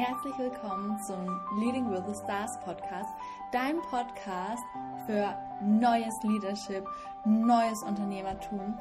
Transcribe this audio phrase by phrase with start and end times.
[0.00, 3.10] herzlich willkommen zum Leading with the Stars Podcast,
[3.52, 4.62] dein Podcast
[5.04, 6.86] für neues Leadership,
[7.26, 8.78] neues Unternehmertum,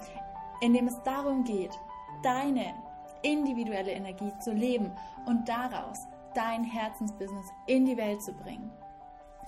[0.61, 1.77] in dem es darum geht,
[2.23, 2.73] deine
[3.21, 4.93] individuelle Energie zu leben
[5.25, 8.71] und daraus dein Herzensbusiness in die Welt zu bringen.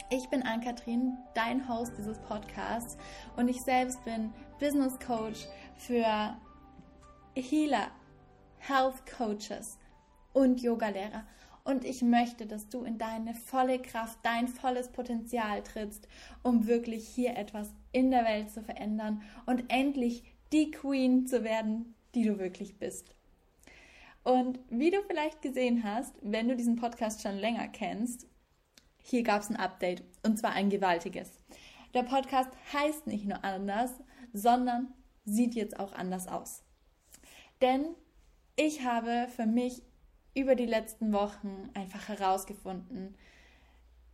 [0.10, 2.97] Ich bin Ann-Kathrin, dein Host dieses Podcasts
[3.38, 5.47] und ich selbst bin Business Coach
[5.78, 6.36] für
[7.33, 7.88] Healer,
[8.57, 9.78] Health Coaches
[10.33, 11.24] und Yogalehrer.
[11.64, 16.07] Und ich möchte, dass du in deine volle Kraft, dein volles Potenzial trittst,
[16.43, 21.96] um wirklich hier etwas in der Welt zu verändern und endlich die Queen zu werden,
[22.15, 23.15] die du wirklich bist.
[24.24, 28.28] Und wie du vielleicht gesehen hast, wenn du diesen Podcast schon länger kennst,
[29.00, 31.32] hier gab es ein Update und zwar ein gewaltiges.
[31.93, 33.92] Der Podcast heißt nicht nur anders,
[34.31, 34.94] sondern
[35.25, 36.64] sieht jetzt auch anders aus.
[37.62, 37.86] Denn
[38.56, 39.82] ich habe für mich
[40.34, 43.16] über die letzten Wochen einfach herausgefunden,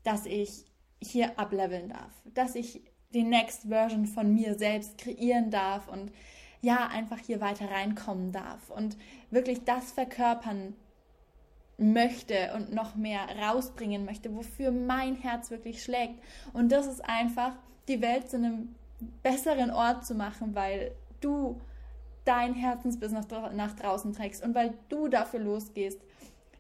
[0.04, 0.66] dass ich
[1.02, 2.82] hier ableveln darf, dass ich
[3.14, 6.12] die Next Version von mir selbst kreieren darf und
[6.62, 8.98] ja, einfach hier weiter reinkommen darf und
[9.30, 10.76] wirklich das verkörpern
[11.78, 16.16] möchte und noch mehr rausbringen möchte, wofür mein Herz wirklich schlägt.
[16.54, 17.54] Und das ist einfach,
[17.88, 18.76] die Welt zu einem
[19.22, 21.62] besseren Ort zu machen, weil du
[22.28, 26.00] dein Herzensbusiness nach draußen trägst und weil du dafür losgehst,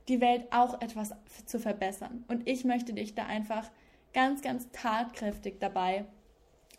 [0.08, 1.14] die Welt auch etwas
[1.46, 2.24] zu verbessern.
[2.28, 3.70] Und ich möchte dich da einfach
[4.14, 6.06] ganz, ganz tatkräftig dabei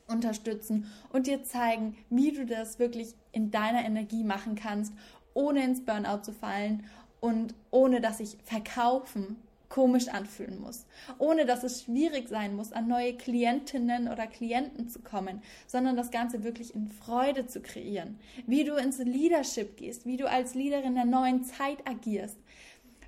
[0.06, 4.94] unterstützen und dir zeigen, wie du das wirklich in deiner Energie machen kannst,
[5.34, 6.84] ohne ins Burnout zu fallen
[7.20, 9.36] und ohne dass sich verkaufen
[9.68, 10.86] komisch anfühlen muss,
[11.18, 16.10] ohne dass es schwierig sein muss, an neue Klientinnen oder Klienten zu kommen, sondern das
[16.10, 20.94] Ganze wirklich in Freude zu kreieren, wie du ins Leadership gehst, wie du als Leaderin
[20.94, 22.38] der neuen Zeit agierst,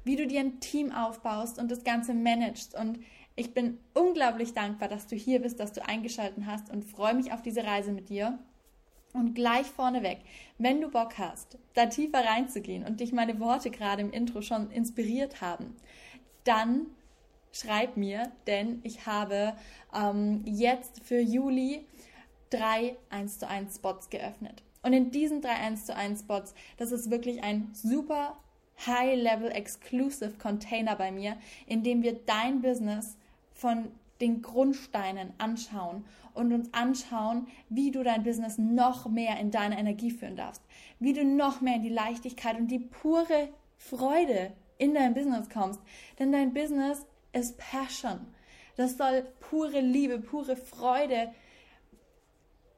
[0.04, 2.78] wie du dir ein Team aufbaust und das Ganze managst.
[2.78, 3.00] Und
[3.36, 7.32] ich bin unglaublich dankbar, dass du hier bist, dass du eingeschaltet hast und freue mich
[7.32, 8.38] auf diese Reise mit dir.
[9.12, 10.18] Und gleich vorneweg,
[10.58, 14.70] wenn du Bock hast, da tiefer reinzugehen und dich meine Worte gerade im Intro schon
[14.70, 15.74] inspiriert haben,
[16.44, 16.86] dann
[17.52, 19.54] schreib mir, denn ich habe
[19.94, 21.84] ähm, jetzt für Juli
[22.50, 24.62] drei 1 zu 1 Spots geöffnet.
[24.82, 28.36] Und in diesen drei 1 zu 1 Spots, das ist wirklich ein super
[28.86, 31.36] High-Level Exclusive Container bei mir,
[31.66, 33.16] in dem wir dein Business
[33.52, 33.88] von
[34.20, 40.10] den Grundsteinen anschauen und uns anschauen, wie du dein Business noch mehr in deine Energie
[40.10, 40.62] führen darfst,
[40.98, 45.80] wie du noch mehr in die Leichtigkeit und die pure Freude in dein Business kommst.
[46.18, 48.20] Denn dein Business ist Passion.
[48.76, 51.32] Das soll pure Liebe, pure Freude.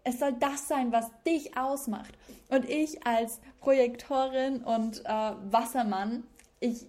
[0.04, 2.12] Es soll das sein, was dich ausmacht.
[2.48, 6.24] Und ich als Projektorin und äh, Wassermann,
[6.58, 6.86] ich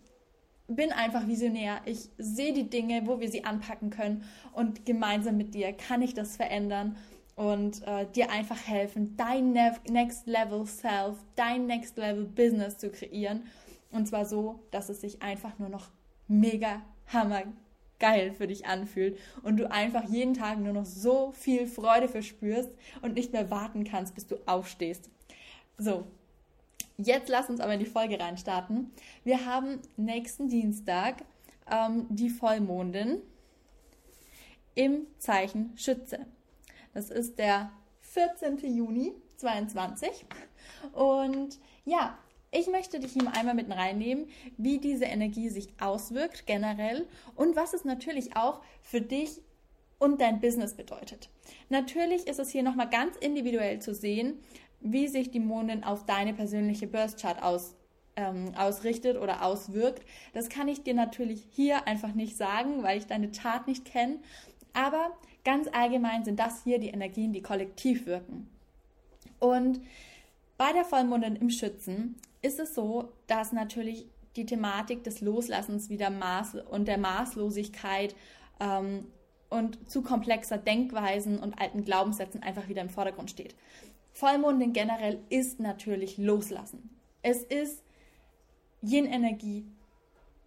[0.67, 1.81] bin einfach visionär.
[1.85, 6.13] Ich sehe die Dinge, wo wir sie anpacken können und gemeinsam mit dir kann ich
[6.13, 6.97] das verändern
[7.35, 12.89] und äh, dir einfach helfen, dein ne Next Level Self, dein Next Level Business zu
[12.89, 13.43] kreieren
[13.93, 15.91] und zwar so, dass es sich einfach nur noch
[16.27, 17.43] mega hammer
[17.99, 22.69] geil für dich anfühlt und du einfach jeden Tag nur noch so viel Freude verspürst
[23.01, 25.09] und nicht mehr warten kannst, bis du aufstehst.
[25.77, 26.05] So,
[26.97, 28.91] jetzt lass uns aber in die Folge reinstarten.
[29.23, 31.23] Wir haben nächsten Dienstag
[31.71, 33.21] ähm, die Vollmondin
[34.75, 36.25] im Zeichen Schütze.
[36.93, 37.71] Das ist der
[38.01, 38.57] 14.
[38.75, 40.25] Juni 22
[40.91, 42.17] und ja,
[42.53, 44.27] ich möchte dich hier einmal mit reinnehmen,
[44.57, 49.41] wie diese Energie sich auswirkt generell und was es natürlich auch für dich
[49.99, 51.29] und dein Business bedeutet.
[51.69, 54.39] Natürlich ist es hier nochmal ganz individuell zu sehen,
[54.81, 57.75] wie sich die Mondin auf deine persönliche Burst Chart aus,
[58.15, 60.03] ähm, ausrichtet oder auswirkt.
[60.33, 64.19] Das kann ich dir natürlich hier einfach nicht sagen, weil ich deine Chart nicht kenne.
[64.73, 65.11] Aber
[65.45, 68.49] ganz allgemein sind das hier die Energien, die kollektiv wirken.
[69.39, 69.79] Und
[70.57, 74.05] bei der Vollmondin im Schützen ist es so, dass natürlich
[74.35, 78.15] die Thematik des Loslassens wieder Maß und der Maßlosigkeit
[78.59, 79.07] ähm,
[79.49, 83.55] und zu komplexer Denkweisen und alten Glaubenssätzen einfach wieder im Vordergrund steht.
[84.11, 86.89] Vollmondin generell ist natürlich Loslassen.
[87.21, 87.83] Es ist
[88.81, 89.65] Yin-Energie.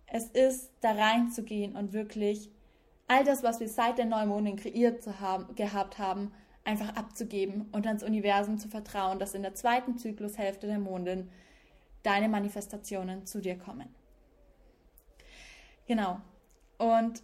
[0.07, 2.51] Es ist da reinzugehen und wirklich
[3.09, 6.33] all das, was wir seit der Neumondin kreiert zu haben, gehabt haben,
[6.65, 11.29] einfach abzugeben und ans Universum zu vertrauen, dass in der zweiten Zyklushälfte der Mondin
[12.07, 13.89] deine Manifestationen zu dir kommen.
[15.87, 16.21] Genau.
[16.79, 17.23] Und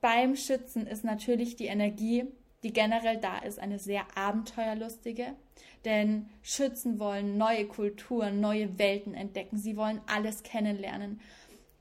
[0.00, 2.26] beim Schützen ist natürlich die Energie,
[2.62, 5.34] die generell da ist, eine sehr abenteuerlustige.
[5.84, 9.58] Denn Schützen wollen neue Kulturen, neue Welten entdecken.
[9.58, 11.20] Sie wollen alles kennenlernen.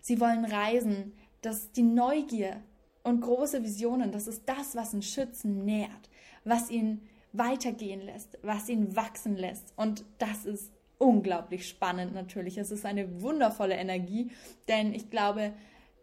[0.02, 1.14] Sie wollen reisen.
[1.42, 2.62] dass die Neugier
[3.04, 6.10] und große Visionen, das ist das, was einen Schützen nährt,
[6.46, 7.02] was ihn
[7.34, 9.74] weitergehen lässt, was ihn wachsen lässt.
[9.76, 10.72] Und das ist
[11.04, 12.58] unglaublich spannend natürlich.
[12.58, 14.32] Es ist eine wundervolle Energie,
[14.68, 15.54] denn ich glaube,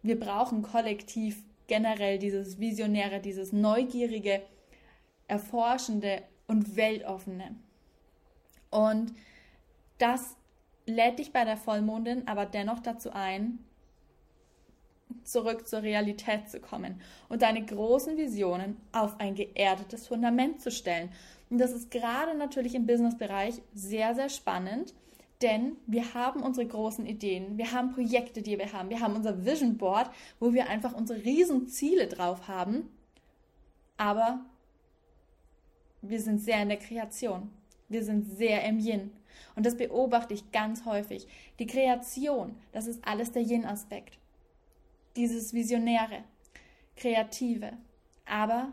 [0.02, 4.42] wir brauchen kollektiv generell dieses Visionäre, dieses Neugierige,
[5.28, 7.54] Erforschende und Weltoffene.
[8.70, 9.12] Und
[9.98, 10.36] das
[10.86, 13.58] lädt dich bei der Vollmondin aber dennoch dazu ein,
[15.24, 21.10] zurück zur Realität zu kommen und deine großen Visionen auf ein geerdetes Fundament zu stellen.
[21.48, 24.94] Und das ist gerade natürlich im Businessbereich sehr, sehr spannend,
[25.42, 29.44] denn wir haben unsere großen Ideen, wir haben Projekte, die wir haben, wir haben unser
[29.44, 32.88] Vision Board, wo wir einfach unsere Riesenziele drauf haben,
[33.96, 34.40] aber
[36.02, 37.50] wir sind sehr in der Kreation.
[37.88, 39.10] Wir sind sehr im Yin.
[39.56, 41.26] Und das beobachte ich ganz häufig.
[41.58, 44.19] Die Kreation, das ist alles der Yin-Aspekt.
[45.16, 46.24] Dieses Visionäre,
[46.96, 47.72] Kreative.
[48.26, 48.72] Aber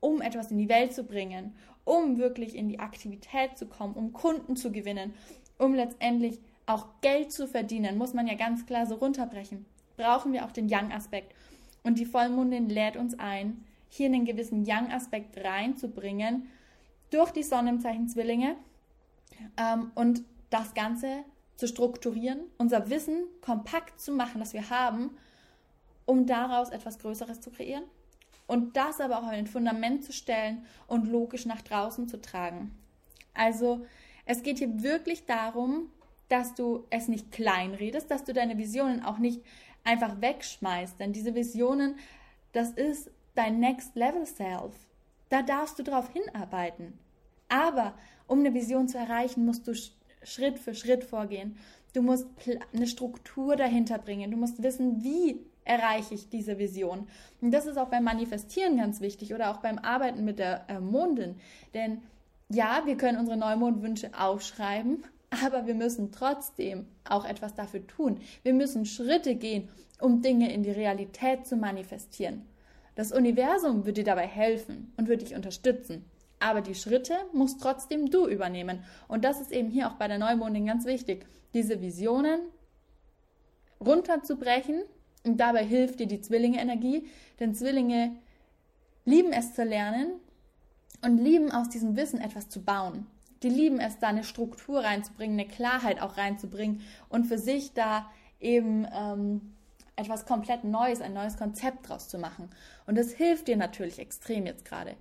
[0.00, 1.54] um etwas in die Welt zu bringen,
[1.84, 5.14] um wirklich in die Aktivität zu kommen, um Kunden zu gewinnen,
[5.58, 9.66] um letztendlich auch Geld zu verdienen, muss man ja ganz klar so runterbrechen,
[9.96, 11.34] brauchen wir auch den Yang-Aspekt.
[11.82, 16.48] Und die Vollmondin lädt uns ein, hier einen gewissen Yang-Aspekt reinzubringen
[17.10, 18.56] durch die Sonne im Zeichen Zwillinge
[19.56, 21.24] ähm, und das Ganze
[21.56, 25.10] zu strukturieren, unser Wissen kompakt zu machen, das wir haben,
[26.06, 27.84] um daraus etwas Größeres zu kreieren
[28.46, 32.76] und das aber auch auf ein Fundament zu stellen und logisch nach draußen zu tragen.
[33.32, 33.84] Also
[34.26, 35.90] es geht hier wirklich darum,
[36.28, 39.42] dass du es nicht kleinredest, dass du deine Visionen auch nicht
[39.82, 41.96] einfach wegschmeißt, denn diese Visionen,
[42.52, 44.74] das ist dein Next Level Self.
[45.28, 46.98] Da darfst du drauf hinarbeiten.
[47.48, 47.94] Aber
[48.26, 49.74] um eine Vision zu erreichen, musst du
[50.22, 51.56] Schritt für Schritt vorgehen.
[51.92, 52.26] Du musst
[52.72, 54.30] eine Struktur dahinter bringen.
[54.30, 57.08] Du musst wissen, wie erreiche ich diese Vision.
[57.40, 60.80] Und das ist auch beim Manifestieren ganz wichtig oder auch beim Arbeiten mit der äh,
[60.80, 61.36] Mondin.
[61.72, 62.02] Denn
[62.48, 65.04] ja, wir können unsere Neumondwünsche aufschreiben,
[65.44, 68.20] aber wir müssen trotzdem auch etwas dafür tun.
[68.42, 69.68] Wir müssen Schritte gehen,
[70.00, 72.42] um Dinge in die Realität zu manifestieren.
[72.94, 76.04] Das Universum wird dir dabei helfen und wird dich unterstützen.
[76.38, 78.84] Aber die Schritte musst trotzdem du übernehmen.
[79.08, 82.40] Und das ist eben hier auch bei der Neumondin ganz wichtig, diese Visionen
[83.80, 84.82] runterzubrechen.
[85.24, 87.06] Und dabei hilft dir die Zwillinge-Energie,
[87.40, 88.12] denn Zwillinge
[89.04, 90.12] lieben es zu lernen
[91.02, 93.06] und lieben aus diesem Wissen etwas zu bauen.
[93.42, 98.10] Die lieben es, da eine Struktur reinzubringen, eine Klarheit auch reinzubringen und für sich da
[98.40, 99.54] eben ähm,
[99.96, 102.50] etwas komplett Neues, ein neues Konzept draus zu machen.
[102.86, 104.94] Und das hilft dir natürlich extrem jetzt gerade.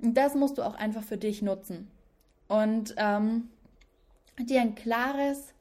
[0.00, 1.90] Und das musst du auch einfach für dich nutzen.
[2.46, 3.48] Und ähm,
[4.38, 5.54] dir ein klares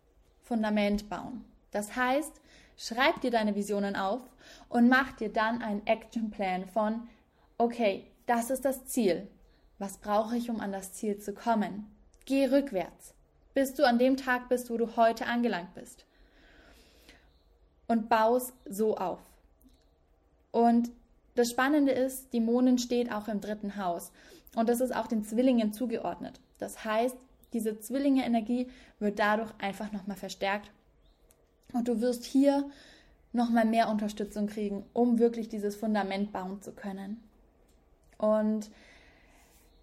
[0.44, 1.44] Fundament bauen.
[1.72, 2.34] Das heißt,
[2.78, 4.22] schreib dir deine Visionen auf
[4.70, 7.08] und mach dir dann einen Actionplan von,
[7.58, 9.28] okay, das ist das Ziel.
[9.80, 11.88] Was brauche ich, um an das Ziel zu kommen?
[12.26, 13.14] Geh rückwärts,
[13.54, 16.06] bis du an dem Tag bist, wo du heute angelangt bist.
[17.88, 19.20] Und baus so auf.
[20.52, 20.92] Und
[21.36, 24.12] das Spannende ist, die Mondin steht auch im dritten Haus.
[24.56, 26.40] Und das ist auch den Zwillingen zugeordnet.
[26.58, 27.16] Das heißt,
[27.54, 28.68] diese Zwillinge-Energie
[29.00, 30.72] wird dadurch einfach nochmal verstärkt.
[31.74, 32.70] Und du wirst hier
[33.34, 37.22] nochmal mehr Unterstützung kriegen, um wirklich dieses Fundament bauen zu können.
[38.18, 38.70] Und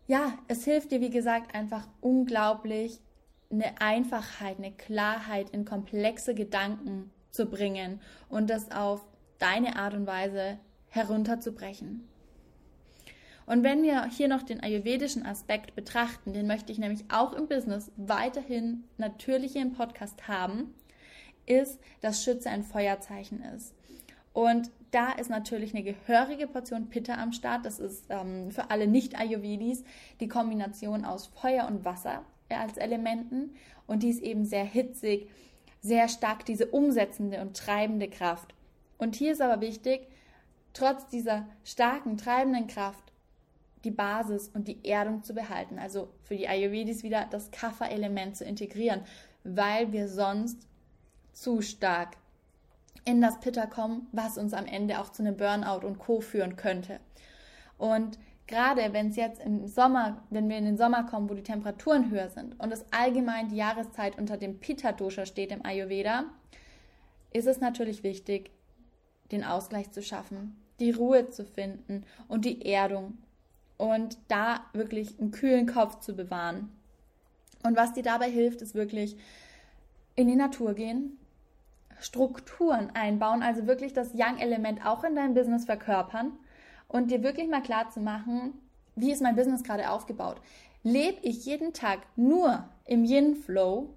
[0.07, 3.01] ja, es hilft dir, wie gesagt, einfach unglaublich,
[3.51, 9.01] eine Einfachheit, eine Klarheit in komplexe Gedanken zu bringen und das auf
[9.39, 12.09] deine Art und Weise herunterzubrechen.
[13.47, 17.47] Und wenn wir hier noch den ayurvedischen Aspekt betrachten, den möchte ich nämlich auch im
[17.47, 20.75] Business weiterhin natürlich hier im Podcast haben,
[21.47, 23.75] ist, dass Schütze ein Feuerzeichen ist.
[24.33, 27.65] Und da ist natürlich eine gehörige Portion Pitta am Start.
[27.65, 29.85] Das ist ähm, für alle Nicht-Ayurvedis
[30.21, 33.55] die Kombination aus Feuer und Wasser als Elementen.
[33.87, 35.29] Und die ist eben sehr hitzig,
[35.81, 38.55] sehr stark diese umsetzende und treibende Kraft.
[38.99, 40.09] Und hier ist aber wichtig,
[40.73, 43.13] trotz dieser starken, treibenden Kraft
[43.85, 45.79] die Basis und die Erdung zu behalten.
[45.79, 49.03] Also für die Ayurvedis wieder das Kapha-Element zu integrieren,
[49.45, 50.67] weil wir sonst
[51.35, 52.17] zu stark
[53.05, 56.21] in das Pitter kommen, was uns am Ende auch zu einem Burnout und Co.
[56.21, 57.01] führen könnte.
[57.77, 61.43] Und gerade wenn es jetzt im Sommer, wenn wir in den Sommer kommen, wo die
[61.43, 66.25] Temperaturen höher sind und es allgemein die Jahreszeit unter dem Pitta-Dosha steht im Ayurveda,
[67.33, 68.51] ist es natürlich wichtig,
[69.33, 73.19] den Ausgleich zu schaffen, die Ruhe zu finden und die Erdung
[73.77, 76.71] und da wirklich einen kühlen Kopf zu bewahren.
[77.65, 79.17] Und was dir dabei hilft, ist wirklich
[80.17, 81.19] in die Natur gehen,
[82.01, 86.33] Strukturen einbauen, also wirklich das Yang-Element auch in deinem Business verkörpern
[86.89, 88.55] und dir wirklich mal klar zu machen,
[88.97, 90.41] wie ist mein Business gerade aufgebaut?
[90.83, 93.89] Lebe ich jeden Tag nur im Yin-Flow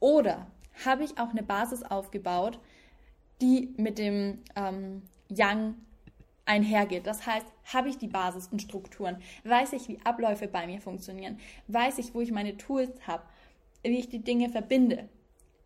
[0.00, 0.46] oder
[0.84, 2.58] habe ich auch eine Basis aufgebaut,
[3.40, 5.74] die mit dem ähm, Yang
[6.46, 7.06] einhergeht.
[7.06, 11.38] Das heißt, habe ich die Basis und Strukturen, weiß ich, wie Abläufe bei mir funktionieren,
[11.68, 13.22] weiß ich, wo ich meine Tools habe,
[13.82, 15.08] wie ich die Dinge verbinde.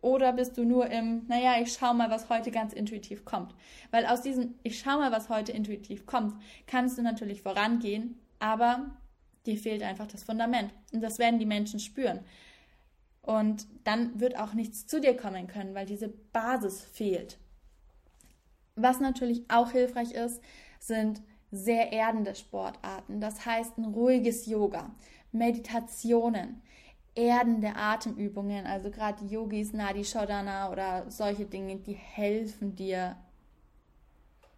[0.03, 3.55] Oder bist du nur im, naja, ich schau mal, was heute ganz intuitiv kommt.
[3.89, 6.35] Weil aus diesem, ich schau mal, was heute intuitiv kommt,
[6.67, 8.91] kannst du natürlich vorangehen, aber
[9.45, 10.73] dir fehlt einfach das Fundament.
[10.91, 12.19] Und das werden die Menschen spüren.
[13.21, 17.37] Und dann wird auch nichts zu dir kommen können, weil diese Basis fehlt.
[18.75, 20.41] Was natürlich auch hilfreich ist,
[20.79, 23.21] sind sehr erdende Sportarten.
[23.21, 24.91] Das heißt ein ruhiges Yoga,
[25.31, 26.61] Meditationen,
[27.15, 33.15] erdende Atemübungen, also gerade Yogis, Nadi Shodhana oder solche Dinge, die helfen dir,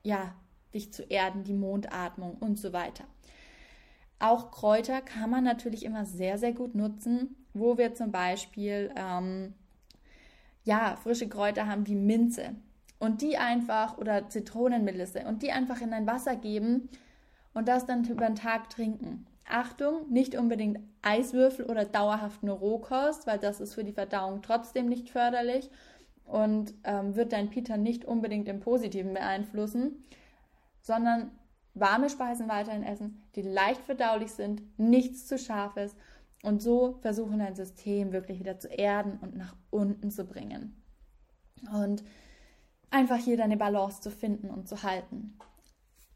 [0.03, 0.33] ja,
[0.73, 3.05] dich zu erden, die Mondatmung und so weiter.
[4.19, 9.53] Auch Kräuter kann man natürlich immer sehr, sehr gut nutzen, wo wir zum Beispiel ähm,
[10.63, 12.55] ja, frische Kräuter haben wie Minze
[12.99, 16.89] und die einfach oder Zitronenmelisse und die einfach in ein Wasser geben
[17.53, 19.25] und das dann über den Tag trinken.
[19.47, 24.89] Achtung, nicht unbedingt Eiswürfel oder dauerhaft nur Rohkost, weil das ist für die Verdauung trotzdem
[24.89, 25.69] nicht förderlich
[26.25, 30.03] und ähm, wird dein Pita nicht unbedingt im Positiven beeinflussen,
[30.81, 31.31] sondern
[31.75, 35.95] warme Speisen weiterhin essen, die leicht verdaulich sind, nichts zu scharf ist
[36.41, 40.81] und so versuchen dein System wirklich wieder zu erden und nach unten zu bringen.
[41.71, 42.03] Und
[42.89, 45.37] einfach hier deine Balance zu finden und zu halten.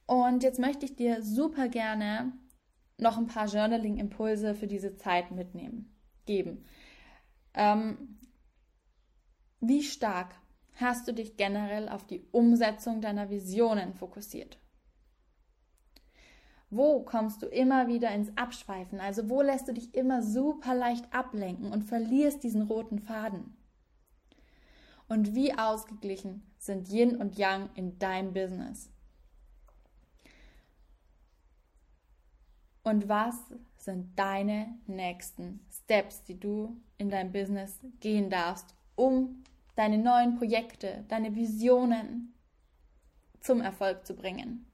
[0.05, 2.31] Und jetzt möchte ich dir super gerne
[3.01, 6.65] noch ein paar Journaling-Impulse für diese Zeit mitnehmen, geben.
[7.53, 8.19] Ähm,
[9.59, 10.35] wie stark
[10.75, 14.59] hast du dich generell auf die Umsetzung deiner Visionen fokussiert?
[16.69, 18.99] Wo kommst du immer wieder ins Abschweifen?
[18.99, 23.57] Also wo lässt du dich immer super leicht ablenken und verlierst diesen roten Faden?
[25.07, 28.91] Und wie ausgeglichen sind Yin und Yang in deinem Business?
[32.83, 33.35] Und was
[33.77, 39.43] sind deine nächsten Steps, die du in deinem Business gehen darfst, um
[39.75, 42.33] deine neuen Projekte, deine Visionen
[43.41, 44.65] zum Erfolg zu bringen?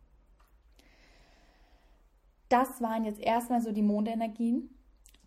[2.49, 4.69] Das waren jetzt erstmal so die Mondenergien.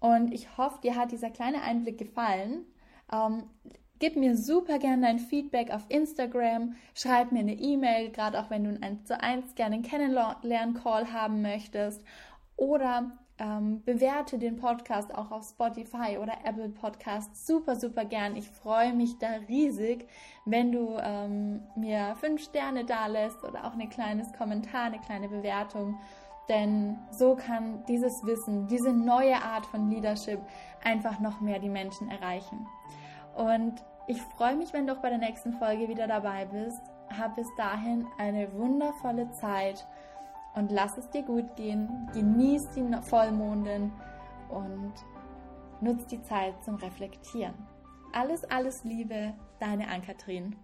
[0.00, 2.64] Und ich hoffe, dir hat dieser kleine Einblick gefallen.
[3.12, 3.44] Ähm,
[4.00, 8.62] Gib mir super gerne dein Feedback auf Instagram, schreib mir eine E-Mail, gerade auch wenn
[8.62, 12.04] du ein 1 zu 1 gerne einen Kennenlern-Call haben möchtest
[12.58, 18.36] oder ähm, bewerte den Podcast auch auf Spotify oder Apple Podcasts super, super gern.
[18.36, 20.06] Ich freue mich da riesig,
[20.44, 25.28] wenn du ähm, mir fünf Sterne da lässt oder auch ein kleines Kommentar, eine kleine
[25.28, 25.98] Bewertung.
[26.48, 30.40] Denn so kann dieses Wissen, diese neue Art von Leadership
[30.82, 32.66] einfach noch mehr die Menschen erreichen.
[33.36, 36.80] Und ich freue mich, wenn du auch bei der nächsten Folge wieder dabei bist.
[37.16, 39.86] Hab bis dahin eine wundervolle Zeit
[40.54, 42.08] und lass es dir gut gehen.
[42.12, 43.92] Genieß die Vollmonden
[44.48, 44.92] und
[45.80, 47.54] nutz die Zeit zum Reflektieren.
[48.12, 50.56] Alles, alles Liebe, deine Ann-Kathrin.